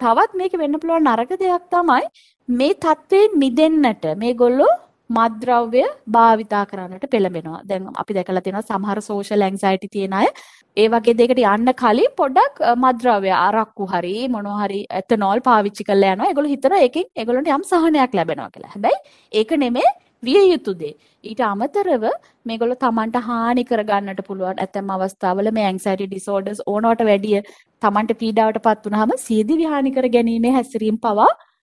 තවත් 0.00 0.32
මේක 0.34 0.54
වෙන්න 0.62 0.78
පුළුවන් 0.78 1.08
නරක 1.08 1.32
දෙයක් 1.42 1.66
තමයි 1.70 2.04
මේ 2.48 2.74
தත්වයෙන් 2.76 3.38
මිදෙන්නට 3.42 4.04
මේගොල්ලෝ 4.16 4.72
මත්ද්‍රව්‍ය 5.16 5.84
භාවිතා 6.16 6.64
කරන්නට 6.70 7.06
පෙළඹෙනවා. 7.14 7.60
දැන් 7.70 7.88
අපි 8.02 8.16
දැකලා 8.18 8.44
තියෙනවා 8.46 8.68
සමහර 8.70 8.98
social 9.10 9.46
anxiety 9.48 9.88
තියෙන 9.94 10.14
අය 10.20 10.28
ඒ 10.76 10.86
වගේ 10.92 11.16
දෙයකට 11.20 11.42
යන්න 11.54 11.72
කලින් 11.82 12.12
පොඩ්ඩක් 12.20 12.62
මත්ද්‍රව්‍ය 12.84 13.32
අරක්කු 13.38 13.88
හරි 13.92 14.14
මොනවා 14.34 14.60
හරි 14.62 14.80
එතනෝල් 15.00 15.40
පාවිච්චි 15.48 15.88
කරලා 15.88 16.14
යනවා. 16.14 16.30
ඒගොල්ලෝ 16.30 16.54
හිතනවා 16.54 16.84
ඒකෙන් 16.86 17.06
ඒගොල්ලන්ට 17.20 17.52
යම් 17.56 17.64
සහනයක් 17.72 18.16
ලැබෙනවා 18.18 18.50
කියලා. 18.54 18.72
හැබැයි 18.74 18.98
ඒක 19.40 19.52
නෙමෙයි 19.64 19.90
විය 20.26 20.42
යුතු 20.52 20.72
දේ. 20.80 20.94
ඊට 21.30 21.42
අමතරව 21.50 22.04
මේගොල්ලෝ 22.48 22.78
Tamanට 22.84 23.16
හානි 23.28 23.64
කරගන්නට 23.70 24.22
පුළුවන්. 24.28 24.56
ඇතැම් 24.64 24.90
අවස්ථාවල 24.96 25.50
මේ 25.58 25.66
anxiety 25.72 26.06
disorders 26.14 26.60
ඕනවට 26.72 27.06
වැඩිය 27.10 27.42
Tamanට 27.84 28.12
පීඩාවටපත් 28.22 28.88
වුනහම 28.88 29.14
සියදිවි 29.26 29.70
හානි 29.72 29.94
කර 29.98 30.08
ගැනීමේ 30.16 30.56
හැසිරීම 30.58 30.98
පවා 31.06 31.30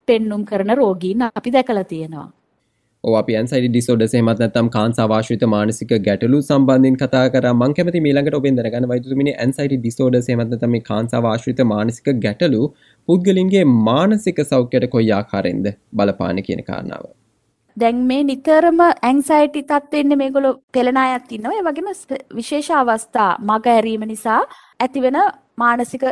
පෙන්눔 0.07 0.41
කරන 0.49 0.71
රෝගීන් 0.81 1.29
අපි 1.29 1.55
දැකලා 1.57 1.87
තියෙනවා. 1.93 2.27
අපි 3.13 3.35
ඇන්සයිඩි 3.39 3.69
ඩිසෝඩස් 3.73 4.13
එහෙමත් 4.17 4.39
නැත්නම් 4.43 4.69
කාන්සාව 4.75 5.11
ආශ්‍රිත 5.17 5.43
මානසික 5.53 5.91
ගැටලු 6.07 6.39
සම්බන්ධයෙන් 6.41 6.95
කතා 7.01 7.25
කරා. 7.33 7.53
මම 7.53 7.75
කැමති 7.77 8.01
ඊළඟට 8.01 8.37
ඔබෙන් 8.39 8.57
දැනගන්න. 8.59 8.87
වෛද්‍යතුමනි 8.91 9.35
ඇන්සයිඩි 9.43 9.77
ඩිසෝඩස් 9.77 10.29
එහෙමත් 10.29 10.49
නැත්නම් 10.53 10.73
මේ 10.75 10.85
කාන්සාව 10.89 11.27
ආශ්‍රිත 11.33 11.61
මානසික 11.73 12.09
ගැටලු 12.25 12.63
පුද්ගලින්ගේ 13.07 13.63
මානසික 13.89 14.41
සෞඛ්‍යයට 14.53 14.89
කොයි 14.89 15.11
ආකාරයෙන්ද 15.11 15.69
බලපාන 15.93 16.43
කියන 16.49 16.63
කාරණාව? 16.71 17.05
දැන් 17.77 18.03
මේ 18.09 18.23
නිතරම 18.23 18.79
ඇන්සයිටි 18.83 19.63
තත්ත්වෙන්නේ 19.63 20.21
මේගොල්ලෝ 20.23 20.53
පෙළෙන 20.73 20.97
අයත් 20.97 21.31
ඉන්නවා. 21.31 21.57
ඒ 21.57 21.65
වගේම 21.69 21.89
විශේෂ 22.35 22.71
අවස්ථා 22.71 23.31
මග 23.39 23.65
ඇරීම 23.67 24.07
නිසා 24.13 24.41
ඇතිවෙන 24.79 25.19
මානසික 25.57 26.05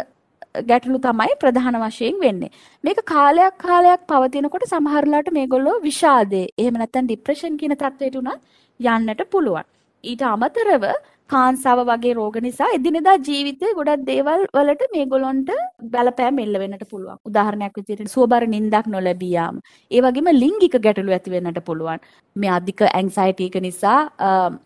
ගැටලු 0.61 0.99
තමයි 0.99 1.35
ප්‍රධාන 1.39 1.79
වශයෙන් 1.83 2.19
වෙන්නේ. 2.21 2.51
මේක 2.83 2.99
කාලයක් 3.05 3.57
කාලයක් 3.57 4.01
පවතිනකොට 4.07 4.67
සමහරලාට 4.67 5.31
මේගොල්ලෝ 5.31 5.77
විෂාදේ 5.87 6.45
එහෙම 6.57 6.75
නැත්නම් 6.75 7.07
ડિප්‍රෙෂන් 7.07 7.57
කියන 7.57 7.75
තත්ත්වයට 7.75 8.19
උනත් 8.21 8.41
යන්නට 8.79 9.25
පුළුවන්. 9.31 9.65
ඊට 10.03 10.23
අමතරව 10.23 10.85
කාන්සාව 11.29 11.79
වගේ 11.89 12.13
රෝග 12.17 12.35
නිසා 12.45 12.69
එදිනෙදා 12.77 13.15
ජීවිතේ 13.27 13.71
ගොඩක් 13.77 14.03
දේවල් 14.09 14.41
වලට 14.55 14.89
මේගොල්ලන්ට 14.95 15.51
බලපෑම් 15.93 16.41
එල්ල 16.45 16.59
වෙන්නට 16.63 16.83
පුළුවන්. 16.91 17.21
උදාහරණයක් 17.29 17.77
විදිහට 17.79 18.13
සුවබර 18.15 18.45
නිින්දක් 18.55 18.89
නොලැබී 18.95 19.31
යාම. 19.37 19.61
ඒ 19.91 20.01
වගේම 20.05 20.29
ලිංගික 20.43 20.75
ගැටලු 20.85 21.15
ඇති 21.17 21.33
වෙන්නට 21.35 21.61
පුළුවන්. 21.69 22.03
මේ 22.35 22.51
අධික 22.57 22.83
ඇන්සයිටි 22.89 23.49
එක 23.49 23.57
නිසා 23.67 23.99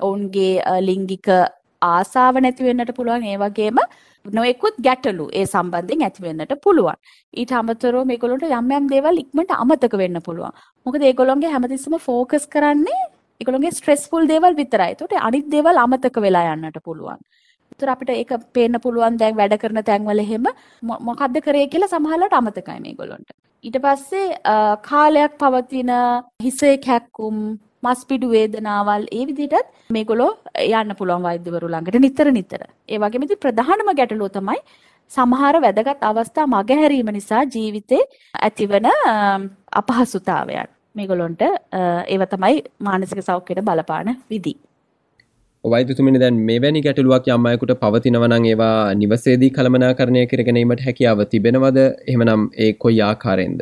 ඔවුන්ගේ 0.07 0.81
ලිංගික 0.89 1.29
ආසාව 1.81 2.39
නැති 2.41 2.67
වෙන්නට 2.67 2.91
පුළුවන්. 2.99 3.23
ඒ 3.23 3.37
වගේම 3.37 3.79
නොයෙකුත් 4.25 4.75
ගැටලු 4.87 5.25
ඒ 5.33 5.45
සම්බන්ධයෙන් 5.45 6.05
ඇති 6.07 6.25
වෙන්නට 6.25 6.53
පුළුවන්. 6.65 6.97
ඊට 7.33 7.51
අමතරව 7.59 8.03
මේගොල්ලන්ට 8.11 8.47
යම් 8.59 8.71
යම් 8.79 8.89
දේවල් 8.93 9.21
ඉක්මනට 9.23 9.53
අමතක 9.63 9.97
වෙන්න 10.03 10.21
පුළුවන්. 10.27 10.53
මොකද 10.85 11.07
ඒගොල්ලන්ගේ 11.09 11.53
හැමතිස්සම 11.55 11.97
ફોකස් 12.07 12.47
කරන්නේ 12.55 13.01
ඒගොල්ලන්ගේ 13.41 13.75
ස්ට්‍රෙස්ෆුල් 13.77 14.27
දේවල් 14.33 14.55
විතරයි. 14.61 14.93
ඒකට 14.93 15.17
අනිත් 15.29 15.51
දේවල් 15.55 15.83
අමතක 15.85 16.21
වෙලා 16.27 16.53
යන්නට 16.53 16.79
පුළුවන්. 16.87 17.19
ඒතර 17.71 17.91
අපිට 17.93 18.09
ඒක 18.13 18.31
පේන්න 18.55 18.79
පුළුවන් 18.85 19.19
දැන් 19.21 19.35
වැඩ 19.39 19.57
කරන 19.61 19.83
තැන්වල 19.89 20.23
එහෙම 20.25 20.47
මොකද්ද 21.09 21.37
කරේ 21.47 21.67
කියලා 21.73 21.93
සමහරවිට 21.93 22.39
අමතකයි 22.39 22.79
මේගොල්ලන්ට. 22.85 23.29
ඊට 23.63 23.77
පස්සේ 23.85 24.27
කාලයක් 24.89 25.37
පවතින 25.41 25.91
හිසේ 26.45 26.75
කැක්කුම් 26.87 27.37
මස්පිඩු 27.83 28.27
වේදනාවල් 28.35 29.05
ඒ 29.17 29.23
විදිහටත් 29.29 29.67
මේගොල්ලෝ 29.95 30.31
යන්න 30.81 30.97
පුළුවන් 30.99 31.25
වෛද්‍යවරු 31.27 31.67
ළඟට 31.73 31.99
නිතර 32.05 32.29
නිතර. 32.37 32.61
ඒ 32.89 32.99
වගේම 33.03 33.25
ඉතින් 33.27 33.41
ප්‍රධානම 33.45 33.91
ගැටලුව 33.99 34.31
තමයි 34.37 34.59
සමහර 35.11 35.55
වැදගත් 35.65 36.07
අවස්ථා 36.09 36.47
මගහැරීම 36.53 37.11
නිසා 37.17 37.43
ජීවිතේ 37.55 38.03
ඇතිවන 38.47 38.87
අපහසුතාවයන්. 39.81 40.69
මේගොල්ලොන්ට 40.95 41.43
ඒව 42.13 42.23
තමයි 42.33 42.63
මානසික 42.87 43.21
සෞඛ්‍යයට 43.29 43.63
බලපාන 43.69 44.09
විදි. 44.31 44.53
වෛද්‍යතුමනි 45.63 46.19
දැන් 46.23 46.37
මෙවැනි 46.49 46.81
ගැටලුවක් 46.85 47.27
යම් 47.35 47.49
අයෙකුට 47.49 47.73
පවතිනවා 47.83 48.29
නම් 48.31 48.45
ඒවා 48.51 48.93
නිවසේදී 49.01 49.51
කළමනාකරණය 49.57 50.23
කර 50.31 50.43
ගැනීමට 50.47 50.85
හැකියාව 50.87 51.25
තිබෙනවද? 51.33 51.77
එහෙමනම් 52.11 52.49
ඒ 52.65 52.71
කොයි 52.83 53.01
ආකාරයෙන්ද? 53.09 53.61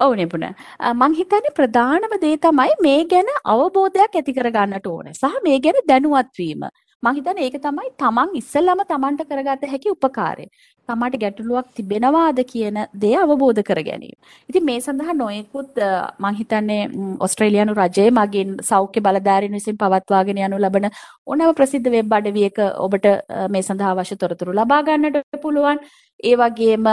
ඔව් 0.00 0.16
නිපුණ. 0.16 0.48
මං 0.94 1.14
හිතන්නේ 1.20 1.54
ප්‍රධානම 1.60 2.18
දේ 2.24 2.36
තමයි 2.48 2.76
මේ 2.88 3.04
ගැන 3.14 3.32
අවබෝධයක් 3.44 4.20
ඇති 4.20 4.36
කරගන්නට 4.40 4.86
ඕනේ. 4.86 5.14
සහ 5.14 5.40
මේ 5.44 5.60
ගැන 5.60 5.80
දැනුවත් 5.88 6.32
වීම. 6.38 6.64
මං 7.02 7.14
හිතන්නේ 7.14 7.44
ඒක 7.46 7.60
තමයි 7.62 7.90
තමන් 8.02 8.30
ඉස්සෙල්ලාම 8.40 8.80
තමන්ට 8.88 9.28
කරගත 9.30 9.68
හැකි 9.72 9.90
උපකාරය. 9.90 10.46
තමාට 10.88 11.16
ගැටලුවක් 11.22 11.68
තිබෙනවාද 11.76 12.40
කියන 12.52 12.78
දේ 13.02 13.14
අවබෝධ 13.16 13.62
කර 13.68 13.80
ගැනීම. 13.88 14.16
ඉතින් 14.48 14.64
මේ 14.64 14.80
සඳහා 14.80 15.14
නොයෙකුත් 15.20 15.78
මං 16.24 16.38
හිතන්නේ 16.40 16.80
ඕස්ට්‍රේලියානු 17.20 17.76
රජය 17.80 18.08
මගින් 18.18 18.56
සෞඛ්‍ය 18.70 19.04
බලධාරීන් 19.06 19.56
විසින් 19.58 19.78
පවත්වාගෙන 19.82 20.42
යනු 20.46 20.58
ලබන 20.64 20.88
ඕනෑම 21.26 21.54
ප්‍රසිද්ධ 21.60 21.90
වෙබ් 21.96 22.18
අඩවියක 22.18 22.58
ඔබට 22.86 23.06
මේ 23.54 23.62
සඳහා 23.68 23.94
අවශ්‍ය 23.94 24.16
තොරතුරු 24.16 24.56
ලබා 24.60 24.82
ගන්නට 24.82 25.40
පුළුවන්. 25.44 25.78
ඒ 26.24 26.36
වගේම 26.36 26.86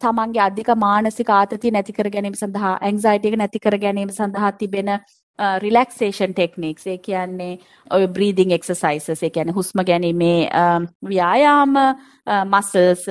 තමන්ගේ 0.00 0.42
අධික 0.46 0.72
මානසික 0.78 1.30
ආතතිය 1.32 1.72
නැති 1.72 1.92
කර 1.92 2.10
ගැනීම 2.10 2.40
සඳහා 2.40 2.72
ඇන්සයිටි 2.80 3.32
එක 3.32 3.38
නැති 3.42 3.62
කර 3.66 3.78
ගැනීම 3.78 4.10
සඳහා 4.12 4.52
තිබෙන 4.60 4.92
රිලැක්සේෂන් 5.58 6.32
ටෙක්නික්ස් 6.32 6.86
ඒ 6.86 6.96
කියන්නේ 6.98 7.58
ඔය 7.90 8.06
බ්‍රීදිං 8.08 8.54
එක්සර්සයිසස් 8.56 9.22
ඒ 9.22 9.30
කියන්නේ 9.30 9.56
හුස්ම 9.58 9.82
ගැනීමේ 9.90 10.48
ව්‍යායාම 11.04 11.76
මසල්ස් 12.46 13.04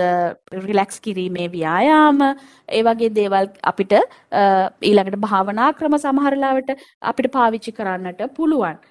රිලැක්ස් 0.65 0.99
කිරීමේ 0.99 1.47
ව්‍යායාම. 1.49 2.23
ඒ 2.69 2.83
වගේ 2.83 3.13
දේවල් 3.19 3.51
අපිට 3.63 3.93
ඊළඟට 3.93 5.21
භාවනා 5.27 5.69
ක්‍රම 5.73 5.97
සමහර 5.99 6.39
අපිට 7.03 7.31
පාවිච්චි 7.31 7.71
කරන්නට 7.71 8.25
පුළුවන්. 8.35 8.81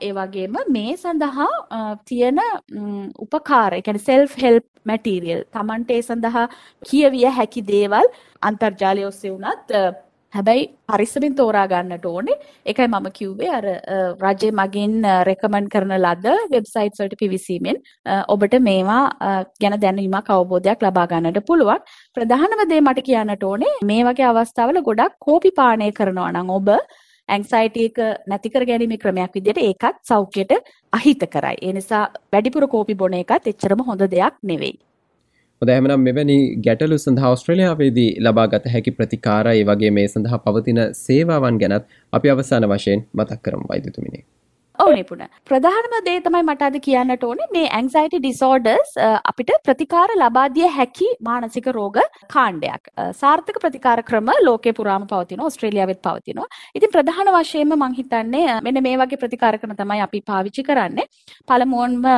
ඒ 0.00 0.12
වගේම 0.12 0.60
මේ 0.70 0.96
සඳහා 0.96 1.48
තියෙන 2.04 2.44
උපකාර 3.18 3.74
ඒ 3.74 3.82
කියන්නේ 3.82 4.08
self 4.10 4.36
help 4.36 4.71
material 4.84 5.42
Tamante 5.50 5.98
ඒ 5.98 6.02
සඳහා 6.02 6.46
කියවිය 6.90 7.28
හැකි 7.40 7.66
දේවල් 7.72 8.08
අන්තර්ජාලය 8.42 9.04
ඔස්සේ 9.04 9.34
වුණත් 9.34 9.78
හැබැයි 10.32 10.64
පරිස්සමින් 10.90 11.34
තෝරා 11.36 11.66
ගන්නට 11.72 12.06
ඕනේ. 12.10 12.36
ඒකයි 12.66 12.88
මම 12.88 13.08
කිව්වේ 13.18 13.50
අර 13.58 13.66
රජය 14.24 14.50
මගින් 14.60 14.94
රෙකමන්ඩ් 15.28 15.70
කරන 15.74 15.94
ලද 15.98 16.26
වෙබ්සයිට්ස් 16.54 17.02
වලට 17.02 17.18
පිවිසීමෙන් 17.22 17.78
uh, 18.06 18.22
ඔබට 18.34 18.56
මේවා 18.68 19.04
uh, 19.28 19.42
ගැන 19.62 19.78
දැනීමක් 19.84 20.32
අවබෝධයක් 20.36 20.84
ලබා 20.86 21.06
ගන්නට 21.12 21.46
පුළුවන්. 21.50 21.84
ප්‍රධානම 22.16 22.64
දේ 22.72 22.80
මට 22.80 23.06
කියන්නට 23.10 23.48
ඕනේ 23.50 23.72
මේ 23.90 24.08
වගේ 24.08 24.28
අවස්ථාවල 24.32 24.82
ගොඩක් 24.88 25.18
කෝපි 25.26 25.52
පානය 25.60 25.90
කරනවා 26.00 26.32
නම් 26.32 26.52
ඔබ 26.58 26.70
ඇන්සයිටි 27.34 27.88
එක 27.88 27.98
නැති 28.30 28.52
කර 28.54 28.64
ගැනීමේ 28.70 29.02
ක්‍රමයක් 29.02 29.36
විදිහට 29.38 29.60
ඒකත් 29.62 30.00
සෞඛ්‍යයට 30.10 30.52
අහිත 30.92 31.22
කරයි. 31.34 31.58
ඒ 31.62 31.72
නිසා 31.78 32.04
වැඩිපුර 32.32 32.66
කෝපි 32.74 32.94
බොන 32.94 33.14
එකත් 33.20 33.52
එච්චරම 33.52 33.84
හොඳ 33.88 34.04
දෙයක් 34.14 34.34
නෙවෙයි. 34.50 34.74
හොඳ 35.62 35.72
එහෙනම් 35.72 36.04
මෙවැනි 36.08 36.36
ගැටලු 36.66 36.98
සඳහා 36.98 37.32
ඕස්ට්‍රේලියාවේදී 37.32 38.10
ලබාගත 38.26 38.68
හැකි 38.74 38.96
ප්‍රතිකාර 38.98 39.50
ඒ 39.50 39.64
වගේ 39.68 39.90
මේ 39.98 40.06
සඳහා 40.08 40.42
පවතින 40.46 40.80
සේවාවන් 41.00 41.60
ගැනත් 41.62 41.90
අපි 42.12 42.32
අවසාන 42.34 42.68
වශයෙන් 42.70 43.04
මතක් 43.14 43.42
කරමු 43.44 43.68
වෛද්‍යතුමිනි. 43.68 44.22
ඔව් 44.82 44.90
නිපුණ. 44.98 45.22
ප්‍රධානම 45.48 45.94
දේ 46.06 46.20
තමයි 46.26 46.42
මට 46.42 46.66
අද 46.68 46.76
කියන්නට 46.86 47.24
ඕනේ 47.28 47.48
මේ 47.56 47.66
ඇන්සයිටි 47.78 48.18
ඩිසෝඩර්ස් 48.22 48.92
අපිට 49.30 49.50
ප්‍රතිකාර 49.66 50.14
ලබා 50.22 50.46
දිය 50.56 50.68
හැකි 50.76 51.08
මානසික 51.28 51.66
රෝග 51.76 51.98
කාණ්ඩයක්. 52.34 52.90
සාර්ථක 53.20 53.60
ප්‍රතිකාර 53.64 54.02
ක්‍රම 54.08 54.30
ලෝකේ 54.46 54.74
පුරාම 54.78 55.06
පවතිනවා. 55.12 55.46
ඕස්ට්‍රේලියාවෙත් 55.48 56.00
පවතිනවා. 56.06 56.48
ඉතින් 56.78 56.92
ප්‍රධාන 56.96 57.32
වශයෙන්ම 57.36 57.74
මම 57.78 57.94
හිතන්නේ 57.98 58.60
මෙන්න 58.68 58.82
මේ 58.88 58.96
වගේ 59.02 59.20
ප්‍රතිකාර 59.24 59.58
ක්‍රම 59.62 59.76
තමයි 59.82 60.00
අපි 60.06 60.22
පාවිච්චි 60.30 60.66
කරන්නේ. 60.70 61.06
පළමුවන්ම 61.48 62.08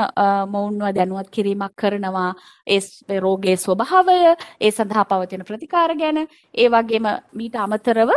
මොවුන්ව 0.54 0.94
දැනුවත් 0.98 1.30
කිරීමක් 1.36 1.76
කරනවා 1.82 2.30
ඒ 2.66 2.80
රෝගයේ 3.26 3.56
ස්වභාවය, 3.64 4.18
ඒ 4.60 4.70
සඳහා 4.70 5.04
පවතින 5.12 5.44
ප්‍රතිකාර 5.50 5.96
ගැන, 6.00 6.18
ඒ 6.62 6.68
වගේම 6.74 7.06
මීට 7.40 7.60
අමතරව 7.66 8.10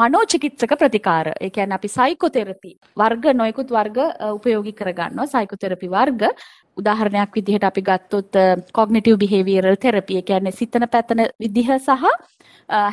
මනෝචිකිත්සක 0.00 0.74
ප්‍රතිකාර. 0.82 1.32
ඒ 1.40 1.50
කියන්නේ 1.50 1.78
අපි 1.80 1.88
සයිකෝതെරපි 1.98 2.72
වර්ග 3.00 3.32
නොයෙකුත් 3.40 3.59
නොයෙකුත් 3.60 3.70
වර්ග 3.70 3.98
උපයෝගී 4.34 4.72
කරගන්නවා 4.72 5.26
සයිකෝതെරපි 5.26 5.88
වර්ග 5.88 6.22
උදාහරණයක් 6.76 7.34
විදිහට 7.34 7.64
අපි 7.64 7.82
ගත්තොත් 7.82 8.32
කොග්නිටිව් 8.72 9.18
බිහේවියරල් 9.18 9.76
තෙරපි 9.76 10.16
ඒ 10.16 10.22
කියන්නේ 10.22 10.52
සිතන 10.52 10.86
පැතන 10.88 11.20
විදිහ 11.40 11.68
සහ 11.78 12.04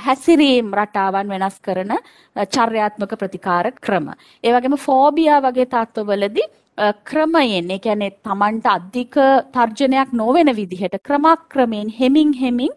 හැසිරීම් 0.05 0.71
රටාවන් 0.73 1.29
වෙනස් 1.29 1.59
කරන 1.59 1.91
චර්යාත්මක 2.35 3.13
ප්‍රතිකාර 3.17 3.71
ක්‍රම. 3.81 4.09
ඒ 4.43 4.51
වගේම 4.53 4.77
ෆෝබියා 4.77 5.41
වගේ 5.41 5.65
තත්ත්වවලදී 5.65 6.47
අ, 6.77 6.93
ක්‍රමයෙන් 7.03 7.71
ඒ 7.71 7.79
කියන්නේ 7.79 8.11
Tamanට 8.23 8.65
අධික 8.67 9.15
තර්ජනයක් 9.53 10.13
නොවන 10.13 10.49
විදිහට 10.55 10.97
ක්‍රමක්‍රමයෙන් 11.03 11.89
හෙමින් 11.99 12.33
හෙමින් 12.33 12.73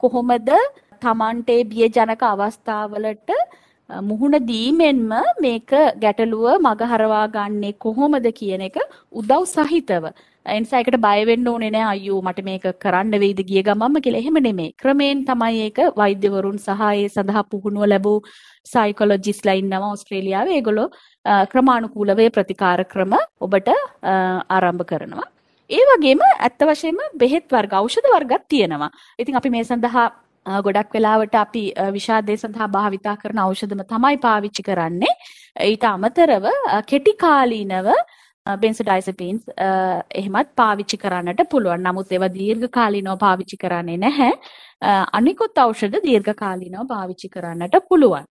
කොහොමද 0.00 0.50
Tamanට 1.00 1.50
ඒ 1.50 1.64
බියජනක 1.64 2.22
අවස්ථාවලට 2.22 3.30
අ, 3.30 3.36
මුහුණ 3.90 4.36
දීමෙන්ම 4.50 5.10
මේක 5.40 5.72
ගැටලුව 6.04 6.46
මගහරවා 6.66 7.26
ගන්නේ 7.34 7.72
කොහොමද 7.78 8.26
කියන 8.38 8.62
එක 8.68 8.76
උදව් 9.12 9.44
සහිතව 9.46 10.06
එනිසා 10.46 10.80
ඒකට 10.80 10.96
බය 11.04 11.20
වෙන්න 11.28 11.48
ඕනේ 11.48 11.70
නෑ 11.74 11.84
අයියෝ 11.92 12.22
මට 12.22 12.44
මේක 12.48 12.64
කරන්න 12.84 13.12
වෙයිද 13.22 13.40
ගිය 13.50 13.62
ගමන්ම 13.62 14.00
කියලා. 14.00 14.20
එහෙම 14.20 14.36
නෙමෙයි. 14.46 14.72
ක්‍රමයෙන් 14.82 15.24
තමයි 15.28 15.60
ඒක 15.66 15.78
වෛද්‍යවරුන් 15.96 16.58
සහ 16.58 16.82
ඒ 16.94 17.08
සඳහා 17.08 17.44
පුහුණුව 17.52 17.86
ලැබූ 17.92 18.18
සයිකොලොජිස්ට්ලා 18.72 19.54
ඉන්නවා 19.60 19.90
ඕස්ට්‍රේලියාවේ. 19.90 20.56
ඒගොල්ලෝ 20.58 20.88
අ, 21.24 21.46
ක්‍රමානුකූලව 21.46 22.18
ඒ 22.18 22.30
ප්‍රතිකාර 22.30 22.84
ක්‍රම 22.84 23.14
ඔබට 23.40 23.68
අ, 23.68 24.14
ආරම්භ 24.48 24.84
කරනවා. 24.90 25.28
ඒ 25.70 25.84
වගේම 25.90 26.20
ඇත්ත 26.28 26.60
වශයෙන්ම 26.70 27.00
බෙහෙත් 27.20 27.46
වර්ග 27.52 27.72
ඖෂධ 27.80 28.08
වර්ගත් 28.16 28.44
තියෙනවා. 28.48 28.90
ඉතින් 29.18 29.36
අපි 29.40 29.50
මේ 29.50 29.64
සඳහා 29.64 30.04
අ, 30.06 30.12
ගොඩක් 30.66 30.92
වෙලාවට 30.96 31.34
අපි 31.44 31.62
අ, 31.76 31.90
විෂාදය 31.96 32.36
සඳහා 32.36 32.68
භාවිතා 32.76 33.16
කරන 33.22 33.38
ඖෂධම 33.46 33.80
තමයි 33.92 34.16
පාවිච්චි 34.26 34.62
කරන්නේ. 34.68 35.14
ඊට 35.70 35.84
අමතරව 35.92 36.44
අ, 36.50 36.82
කෙටි 36.82 37.12
කාලීනව 37.24 37.88
බෙන්සඩයිසපීන්ස් 38.46 39.42
එහෙමත් 40.20 40.50
පාවිච්චි 40.56 40.96
කරන්නට 41.04 41.40
පුළුවන්. 41.50 41.82
නමුත් 41.86 42.12
ඒවා 42.12 42.32
දීර්ඝකාලීනව 42.38 43.16
පාවිච්චි 43.24 43.56
කරන්නේ 43.62 43.96
නැහැ. 44.04 44.32
අ, 44.82 44.92
අනිකුත් 45.18 45.58
ඖෂධ 45.64 45.98
දීර්ඝකාලීනව 46.06 46.86
පාවිච්චි 46.94 47.28
කරන්නට 47.36 47.76
පුළුවන්. 47.88 48.24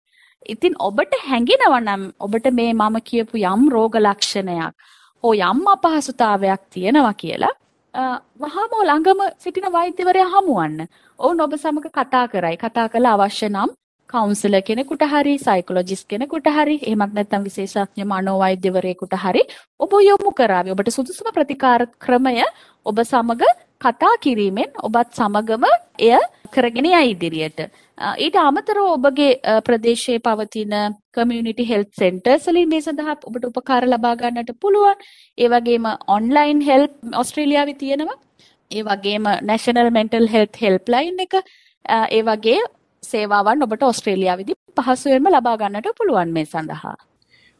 ඉතින් 0.54 0.74
ඔබට 0.80 1.14
හැඟෙනවා 1.28 1.80
නම් 1.82 2.02
ඔබට 2.20 2.48
මේ 2.60 2.74
මම 2.74 2.96
කියපු 3.10 3.38
යම් 3.52 3.62
රෝග 3.76 3.96
ලක්ෂණයක් 4.06 4.74
හෝ 5.24 5.34
යම් 5.50 5.60
අපහසුතාවයක් 5.74 6.62
තියෙනවා 6.74 7.14
කියලා 7.22 7.54
අ, 7.94 8.04
වහාම 8.44 8.72
ළඟම 8.90 9.20
සිටින 9.44 9.68
වෛද්‍යවරයා 9.76 10.30
හමුවන්න. 10.36 10.88
ඔවුන් 11.24 11.42
ඔබ 11.42 11.54
සමග 11.58 11.86
කතා 11.92 12.26
කරයි. 12.28 12.58
කතා 12.58 12.88
කරලා 12.90 13.16
අවශ්‍ය 13.18 13.50
නම් 13.50 13.70
කවුන්සලර් 14.10 14.62
කෙනෙකුට 14.62 15.04
හරි 15.12 15.36
සයිකොලොජිස්ට් 15.40 16.08
කෙනෙකුට 16.08 16.48
හරි 16.58 16.76
එහෙමත් 16.82 17.14
නැත්නම් 17.18 17.44
විශේෂඥ 17.48 18.06
මනෝවෛද්‍යවරයෙකුට 18.06 19.14
හරි 19.24 19.44
ඔබ 19.80 19.92
යොමු 20.10 20.32
කරાવી. 20.40 20.74
ඔබට 20.76 20.92
සුදුසුම 20.92 21.32
ප්‍රතිකාර 21.38 21.82
ක්‍රමය 22.00 22.36
ඔබ 22.86 22.98
සමග 23.04 23.42
කතා 23.82 24.14
කිරීමෙන් 24.24 24.70
ඔබත් 24.88 25.10
සමගම 25.20 25.64
එය 26.00 26.20
කරගෙන 26.54 26.86
යයි 26.86 27.10
ඉදිරියට. 27.14 27.60
අ, 27.98 28.14
ඊට 28.18 28.36
අමතරව 28.42 28.86
ඔබගේ 28.98 29.32
අ, 29.44 29.62
ප්‍රදේශයේ 29.62 30.20
පවතින 30.20 30.76
කමියුනිටි 31.14 31.66
හෙල්ත් 31.72 31.92
සෙන්ටර්ස් 32.02 32.46
වලින් 32.48 32.70
මේ 32.70 32.82
සඳහා 32.82 33.16
ඔබට 33.30 33.48
උපකාර 33.52 33.84
ලබා 33.88 34.14
ගන්නට 34.16 34.52
පුළුවන්. 34.62 34.96
ඒ 35.38 35.50
වගේම 35.50 35.86
ඔන්ලයින් 36.18 36.62
හෙල්ප් 36.62 36.94
ඕස්ට්‍රේලියාවේ 37.14 37.80
තියෙනවා. 37.82 38.20
ඒ 38.72 38.84
වගේම 38.84 39.26
නැෂනල් 39.50 39.90
මෙන්ටල් 39.98 40.28
හෙල්ත් 40.34 40.62
හෙල්ප්ලයින් 40.64 41.24
එක 41.26 41.34
අ, 41.36 41.98
ඒ 42.10 42.22
වගේ 42.24 42.60
සේවාවන් 43.04 43.66
ඔබට 43.66 43.84
ඕස්ට්‍රේලියාවේදී 43.84 44.60
පහසුවෙන්ම 44.82 45.28
ලබා 45.34 45.56
ගන්නට 45.58 45.90
පුළුවන් 45.98 46.32
මේ 46.38 46.46
සඳහා. 46.46 46.94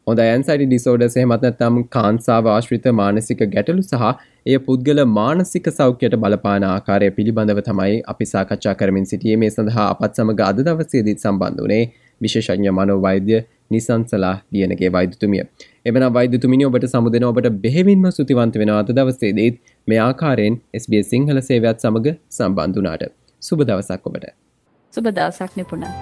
හොඳ 0.06 0.20
ඇන්සයිඩි 0.22 0.66
ඩිසෝඩර්ස් 0.70 1.16
එහෙමත් 1.20 1.44
නැත්නම් 1.46 1.76
කාන්සාව 1.96 2.48
ආශ්‍රිත 2.54 2.86
මානසික 3.00 3.42
ගැටලු 3.54 3.82
සහ 3.82 4.08
එය 4.46 4.56
පුද්ගල 4.66 5.00
මානසික 5.18 5.68
සෞඛ්‍යයට 5.78 6.16
බලපාන 6.24 6.66
ආකාරය 6.70 7.10
පිළිබඳව 7.18 7.60
තමයි 7.68 8.00
අපි 8.14 8.26
සාකච්ඡා 8.32 8.74
කරමින් 8.80 9.06
සිටියේ 9.12 9.38
මේ 9.44 9.52
සඳහා 9.56 9.86
අපත් 9.94 10.20
සමග 10.20 10.40
අද 10.48 10.64
දවසේදීත් 10.68 11.24
සම්බන්ධ 11.26 11.62
වුණේ 11.64 11.84
විශේෂඥ 12.20 12.74
මනෝවෛද්‍ය 12.78 13.38
නිසංසලා 13.70 14.34
ලියනගේ 14.52 14.90
වෛද්‍යතුමිය. 14.92 15.42
එවනම් 15.86 16.12
වෛද්‍යතුමිනි 16.16 16.66
ඔබට 16.68 16.84
සමුදෙන 16.92 17.24
ඔබට 17.30 17.48
බෙහෙවින්ම 17.64 18.04
ස්තුතිවන්ත 18.10 18.58
වෙනවා 18.60 18.82
අද 18.84 18.92
දවසේදීත් 18.98 19.56
මේ 19.86 20.00
ආකාරයෙන් 20.00 20.56
SBS 20.80 21.10
සිංහල 21.10 21.40
සේවයත් 21.48 21.80
සමග 21.80 22.16
සම්බන්ධ 22.30 22.76
වුණාට. 22.78 23.04
සුබ 23.42 23.64
දවසක් 23.68 24.06
ඔබට. 24.06 24.26
සුබ 24.94 25.08
දවසක් 25.10 25.56
නිපුණා. 25.56 25.94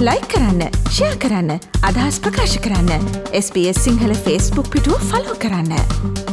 ලයි 0.00 0.20
කරන්න 0.32 0.62
ෂයා 0.90 1.16
කරන්න 1.16 1.50
අදහස් 1.88 2.20
ප්‍රකාශ 2.20 2.58
කරන්න 2.66 3.10
SBS 3.40 3.82
සිංහල 3.86 4.14
ෆස්බුක් 4.24 4.70
පිටුව 4.70 5.10
ෆලෝ 5.10 5.36
කරන්න. 5.44 6.23